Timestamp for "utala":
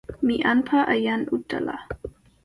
1.35-1.75